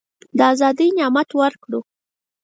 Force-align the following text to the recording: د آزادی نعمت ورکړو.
د 0.37 0.39
آزادی 0.51 0.87
نعمت 0.97 1.29
ورکړو. 1.39 1.79